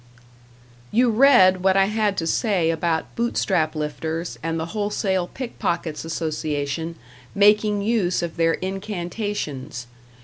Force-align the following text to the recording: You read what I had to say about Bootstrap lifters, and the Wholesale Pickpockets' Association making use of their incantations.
You 0.91 1.11
read 1.11 1.61
what 1.63 1.77
I 1.77 1.85
had 1.85 2.17
to 2.17 2.25
say 2.25 2.71
about 2.71 3.13
Bootstrap 3.15 3.75
lifters, 3.75 4.39
and 4.41 4.59
the 4.59 4.65
Wholesale 4.73 5.27
Pickpockets' 5.27 6.03
Association 6.03 6.95
making 7.35 7.83
use 7.83 8.23
of 8.23 8.35
their 8.35 8.53
incantations. 8.53 9.85